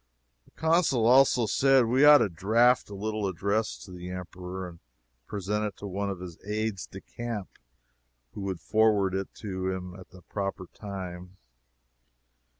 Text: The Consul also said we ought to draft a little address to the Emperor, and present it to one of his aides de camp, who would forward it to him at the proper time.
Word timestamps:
The 0.45 0.51
Consul 0.59 1.05
also 1.05 1.45
said 1.45 1.85
we 1.85 2.03
ought 2.03 2.17
to 2.25 2.29
draft 2.29 2.89
a 2.89 2.95
little 2.95 3.27
address 3.27 3.77
to 3.83 3.91
the 3.91 4.09
Emperor, 4.09 4.67
and 4.67 4.79
present 5.27 5.63
it 5.63 5.77
to 5.77 5.85
one 5.85 6.09
of 6.09 6.21
his 6.21 6.39
aides 6.43 6.87
de 6.87 7.01
camp, 7.01 7.49
who 8.33 8.41
would 8.41 8.59
forward 8.59 9.13
it 9.13 9.31
to 9.41 9.69
him 9.69 9.93
at 9.93 10.09
the 10.09 10.23
proper 10.23 10.65
time. 10.73 11.37